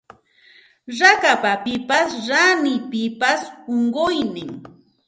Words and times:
Rakapapas 0.99 2.09
lanipapas 2.27 3.41
unquynin 3.75 4.51